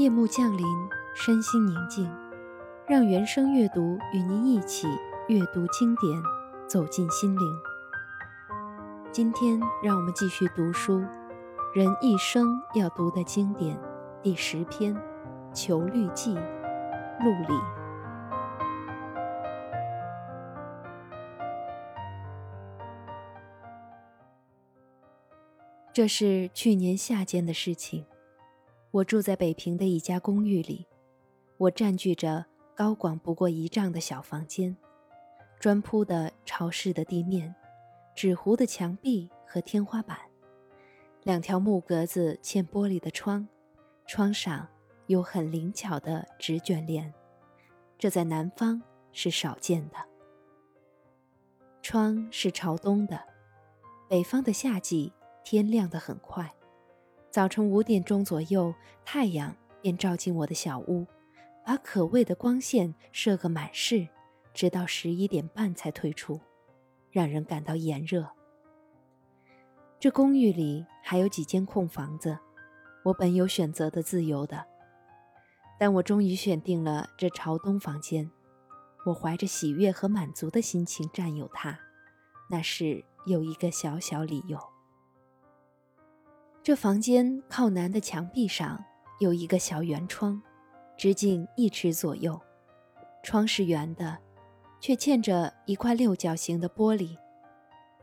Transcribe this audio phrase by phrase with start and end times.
[0.00, 0.64] 夜幕降临，
[1.14, 2.10] 身心宁静，
[2.88, 4.86] 让原声阅读与您一起
[5.28, 6.22] 阅读经典，
[6.66, 7.60] 走进心灵。
[9.12, 11.04] 今天，让我们继续读书，
[11.74, 13.78] 人一生要读的经典
[14.22, 14.96] 第十篇
[15.52, 16.34] 《求律记》，
[17.22, 17.60] 陆里。
[25.92, 28.06] 这是去年夏间的事情。
[28.92, 30.84] 我住在北平的一家公寓里，
[31.58, 34.76] 我占据着高广不过一丈的小房间，
[35.60, 37.54] 砖铺的潮湿的地面，
[38.16, 40.18] 纸糊的墙壁和天花板，
[41.22, 43.46] 两条木格子嵌玻璃的窗，
[44.06, 44.66] 窗上
[45.06, 47.14] 有很灵巧的纸卷帘，
[47.96, 48.82] 这在南方
[49.12, 49.96] 是少见的。
[51.80, 53.22] 窗是朝东的，
[54.08, 55.12] 北方的夏季
[55.44, 56.52] 天亮得很快。
[57.30, 61.06] 早晨五点钟左右，太阳便照进我的小屋，
[61.64, 64.08] 把可畏的光线射个满室，
[64.52, 66.40] 直到十一点半才退出，
[67.12, 68.28] 让人感到炎热。
[70.00, 72.36] 这公寓里还有几间空房子，
[73.04, 74.66] 我本有选择的自由的，
[75.78, 78.28] 但我终于选定了这朝东房间。
[79.06, 81.78] 我怀着喜悦和满足的心情占有它，
[82.50, 84.58] 那是有一个小小理由。
[86.70, 88.84] 这房间靠南的墙壁上
[89.18, 90.40] 有一个小圆窗，
[90.96, 92.40] 直径一尺左右。
[93.24, 94.16] 窗是圆的，
[94.78, 97.18] 却嵌着一块六角形的玻璃，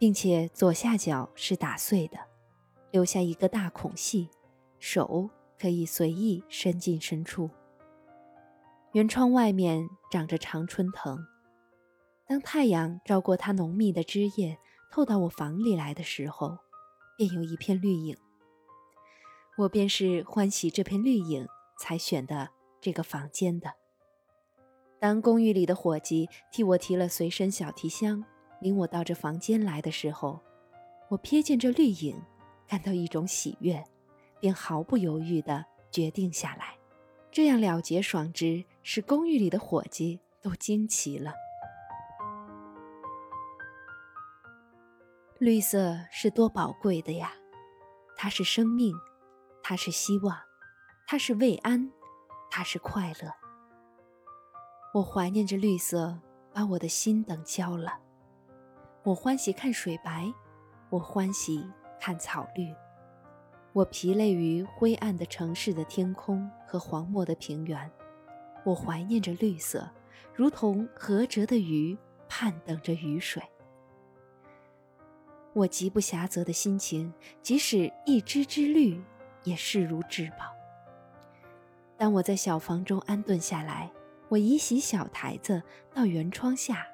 [0.00, 2.18] 并且左下角是打碎的，
[2.90, 4.30] 留下一个大孔隙，
[4.80, 7.48] 手可以随意伸进深处。
[8.94, 11.24] 圆窗外面长着常春藤，
[12.26, 14.58] 当太阳照过它浓密的枝叶
[14.90, 16.58] 透到我房里来的时候，
[17.16, 18.16] 便有一片绿影。
[19.56, 23.72] 我便是欢喜这片绿影，才选的这个房间的。
[24.98, 28.22] 当公寓里的伙计替我提了随身小提箱，
[28.60, 30.40] 领我到这房间来的时候，
[31.08, 32.20] 我瞥见这绿影，
[32.68, 33.82] 感到一种喜悦，
[34.40, 36.76] 便毫不犹豫地决定下来。
[37.30, 41.32] 这样了结爽直，使公寓里的伙计都惊奇了。
[45.38, 47.32] 绿色是多宝贵的呀，
[48.16, 48.94] 它是生命。
[49.68, 50.38] 它是希望，
[51.08, 51.90] 它是慰安，
[52.52, 53.32] 它是快乐。
[54.94, 56.20] 我怀念着绿色，
[56.54, 57.98] 把我的心等焦了。
[59.02, 60.32] 我欢喜看水白，
[60.88, 61.68] 我欢喜
[62.00, 62.72] 看草绿。
[63.72, 67.90] 我疲累于灰暗的城市的天空和荒漠的平原。
[68.64, 69.90] 我怀念着绿色，
[70.32, 71.98] 如同涸辙的鱼，
[72.28, 73.42] 盼等着雨水。
[75.54, 77.12] 我极不狭责的心情，
[77.42, 79.02] 即使一枝枝绿。
[79.46, 80.52] 也视如至宝。
[81.96, 83.90] 当我在小房中安顿下来，
[84.28, 85.62] 我移席小台子
[85.94, 86.86] 到圆窗下，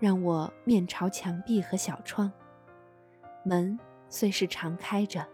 [0.00, 2.32] 让我面朝墙壁和小窗。
[3.44, 3.78] 门
[4.08, 5.24] 虽是常开着，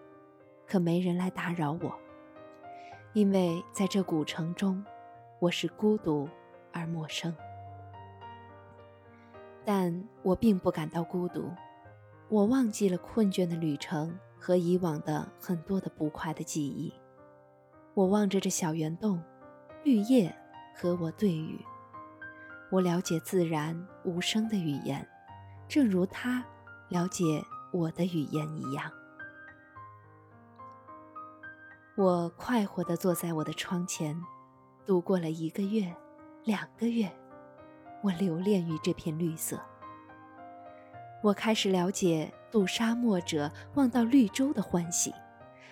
[0.67, 1.97] 可没人来打扰我，
[3.13, 4.85] 因为在这古城中，
[5.39, 6.29] 我是孤独
[6.73, 7.35] 而陌生。
[9.65, 11.49] 但我并不感到孤独，
[12.29, 14.19] 我忘记了困倦的旅程。
[14.43, 16.93] 和以往的很多的不快的记忆，
[17.95, 19.23] 我望着这小圆洞，
[19.85, 20.35] 绿叶
[20.75, 21.65] 和我对语。
[22.69, 25.09] 我了解自然无声的语言，
[25.69, 26.45] 正如它
[26.89, 27.41] 了解
[27.73, 28.91] 我的语言一样。
[31.97, 34.21] 我快活地坐在我的窗前，
[34.85, 35.95] 度过了一个月、
[36.43, 37.09] 两个月。
[38.03, 39.61] 我留恋于这片绿色。
[41.23, 45.13] 我开始了解渡沙漠者望到绿洲的欢喜，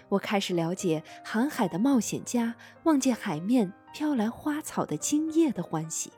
[0.08, 2.54] 我开始了解航海的冒险家
[2.84, 6.10] 望见海面飘来花草的茎叶的欢喜。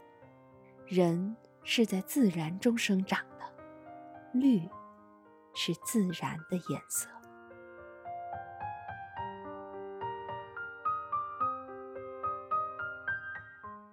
[0.87, 3.45] 人是在自然中生长的，
[4.33, 4.69] 绿
[5.53, 7.09] 是自然的颜色。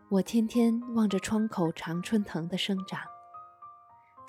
[0.09, 3.01] 我天天望着窗口常春藤的生长。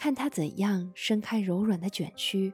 [0.01, 2.51] 看它怎样伸开柔软的卷须，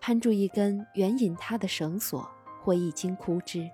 [0.00, 2.26] 攀住一根援引它的绳索
[2.62, 3.68] 或一茎枯枝；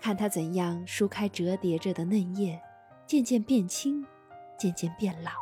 [0.00, 2.62] 看它怎样梳开折叠着的嫩叶，
[3.04, 4.06] 渐渐变轻，
[4.56, 5.32] 渐渐变老。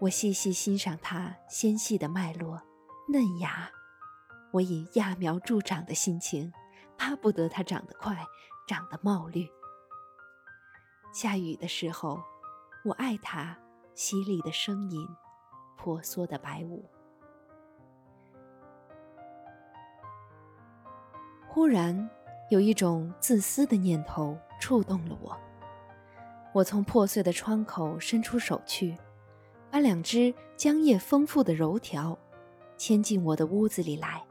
[0.00, 2.60] 我细细欣赏它纤细的脉络、
[3.08, 3.70] 嫩芽。
[4.50, 6.52] 我以揠苗助长的心情，
[6.98, 8.26] 巴不得它长得快，
[8.66, 9.46] 长得茂绿。
[11.14, 12.20] 下雨的时候，
[12.84, 13.56] 我爱它。
[13.96, 15.08] 淅沥的声音，
[15.74, 16.84] 婆娑的白雾。
[21.48, 22.06] 忽然，
[22.50, 25.34] 有一种自私的念头触动了我。
[26.52, 28.98] 我从破碎的窗口伸出手去，
[29.70, 32.18] 把两只浆液丰富的柔条
[32.76, 34.22] 牵进我的屋子里来，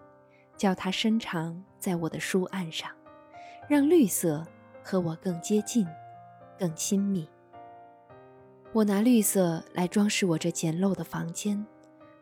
[0.56, 2.92] 叫它伸长在我的书案上，
[3.68, 4.46] 让绿色
[4.84, 5.88] 和我更接近、
[6.60, 7.28] 更亲密。
[8.76, 11.66] 我拿绿色来装饰我这简陋的房间，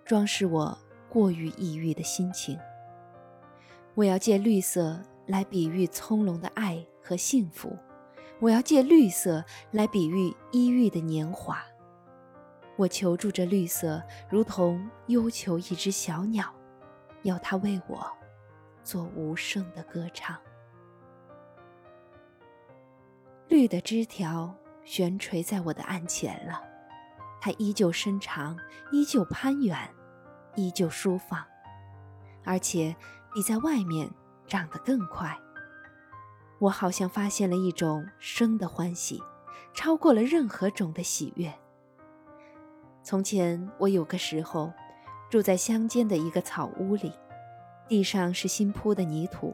[0.06, 0.78] 装饰我
[1.10, 2.60] 过于抑郁的心情。
[3.96, 7.76] 我要借绿色来比喻葱茏的爱和幸福，
[8.40, 11.60] 我要借绿色来比喻抑郁的年华。
[12.76, 16.54] 我求助这绿色，如同忧求一只小鸟，
[17.24, 18.06] 要它为我
[18.84, 20.38] 做无声的歌唱。
[23.48, 24.56] 绿的枝条。
[24.86, 26.62] 悬垂在我的案前了，
[27.42, 28.58] 它依旧伸长，
[28.92, 29.78] 依旧攀援，
[30.56, 31.44] 依旧舒放，
[32.44, 32.96] 而且
[33.34, 34.10] 比在外面
[34.48, 35.38] 长得更快。
[36.60, 39.22] 我好像发现了一种生的欢喜，
[39.74, 41.54] 超过了任何种的喜悦。
[43.02, 44.72] 从前我有个时候
[45.30, 47.12] 住在乡间的一个草屋里，
[47.88, 49.54] 地上是新铺的泥土，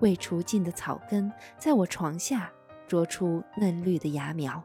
[0.00, 2.52] 未除尽的草根在我床下。
[2.86, 4.62] 啄出嫩绿的芽苗，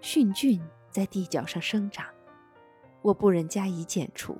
[0.00, 2.06] 菌菌在地角上生长，
[3.02, 4.36] 我不忍加以剪除。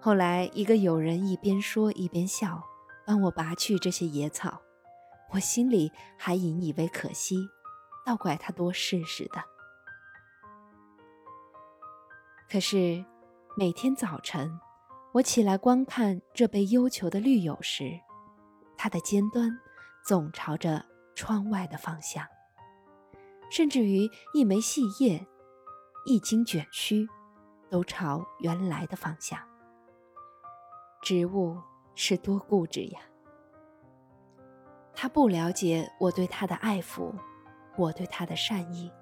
[0.00, 2.62] 后来，一个友人一边说一边笑，
[3.06, 4.60] 帮我拔去这些野草，
[5.32, 7.48] 我心里还引以为可惜，
[8.04, 9.42] 倒怪他多试试的。
[12.48, 13.04] 可是，
[13.56, 14.60] 每天早晨，
[15.12, 17.98] 我起来观看这被幽求的绿友时，
[18.76, 19.50] 它的尖端
[20.04, 20.84] 总朝着。
[21.16, 22.24] 窗外的方向，
[23.50, 25.26] 甚至于一枚细叶，
[26.04, 27.08] 一经卷须，
[27.70, 29.40] 都朝原来的方向。
[31.02, 31.58] 植物
[31.94, 33.00] 是多固执呀！
[34.94, 37.14] 他不了解我对他的爱抚，
[37.76, 38.92] 我对他的善意。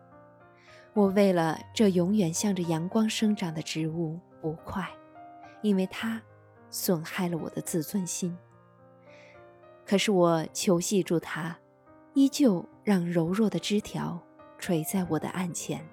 [0.92, 4.88] 我为了这永远向着阳光生长的植物不快，
[5.62, 6.22] 因为它
[6.70, 8.38] 损害了我的自尊心。
[9.84, 11.58] 可是我求系住它。
[12.14, 14.20] 依旧让柔弱的枝条
[14.56, 15.84] 垂在我的案前，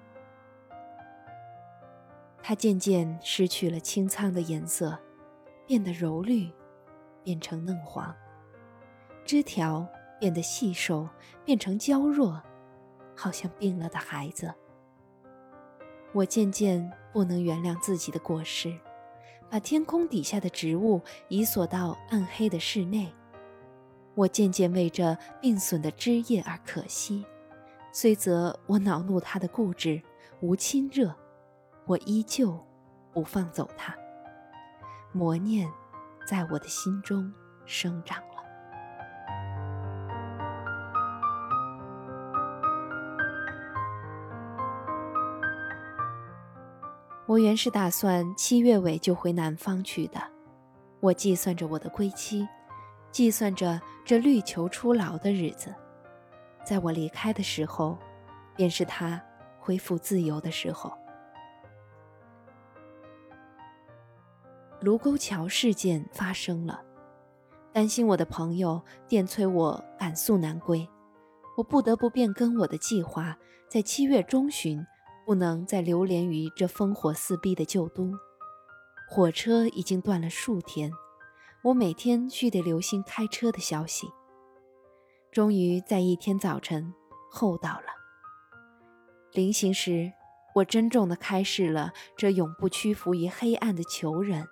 [2.40, 4.96] 它渐渐失去了青苍的颜色，
[5.66, 6.48] 变得柔绿，
[7.24, 8.14] 变成嫩黄。
[9.24, 9.84] 枝条
[10.20, 11.08] 变得细瘦，
[11.44, 12.40] 变成娇弱，
[13.16, 14.54] 好像病了的孩子。
[16.12, 18.78] 我渐渐不能原谅自己的过失，
[19.50, 23.12] 把天空底下的植物移锁到暗黑的室内。
[24.14, 27.24] 我渐渐为这病损的枝叶而可惜，
[27.92, 30.02] 虽则我恼怒他的固执
[30.40, 31.14] 无亲热，
[31.86, 32.58] 我依旧
[33.12, 33.96] 不放走他。
[35.12, 35.70] 魔念
[36.26, 37.32] 在我的心中
[37.64, 38.28] 生长了。
[47.26, 50.20] 我原是打算七月尾就回南方去的，
[51.00, 52.46] 我计算着我的归期。
[53.12, 55.72] 计算着这绿球出牢的日子，
[56.64, 57.96] 在我离开的时候，
[58.56, 59.22] 便是他
[59.60, 60.90] 恢复自由的时候。
[64.80, 66.82] 卢沟桥事件发生了，
[67.70, 70.88] 担心我的朋友电催我赶速南归，
[71.56, 73.36] 我不得不变更我的计划，
[73.68, 74.84] 在七月中旬
[75.26, 78.10] 不能再流连于这烽火四壁的旧都。
[79.08, 80.90] 火车已经断了数天。
[81.62, 84.10] 我每天须得留心开车的消息。
[85.30, 86.92] 终于在一天早晨
[87.30, 87.86] 候到了。
[89.32, 90.12] 临行时，
[90.56, 94.46] 我郑重地开示了这永不屈服于黑暗的囚人。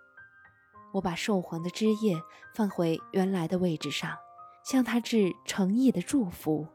[0.93, 2.17] 我把寿黄的枝叶
[2.55, 4.17] 放回原来的位置上，
[4.65, 6.67] 向他致诚意的祝福，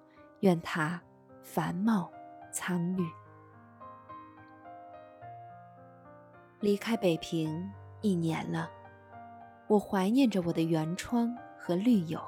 [0.41, 1.01] 愿他
[1.41, 2.11] 繁茂
[2.51, 3.03] 苍绿。
[6.59, 8.69] 离开北平一年了。
[9.67, 12.21] 我怀念着我的圆窗和绿友。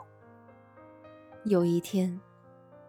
[1.46, 2.20] 有一天，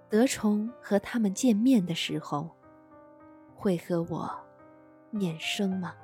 [0.08, 2.50] 德崇和他们见面的时候，
[3.54, 4.30] 会和我
[5.10, 5.94] 面生吗？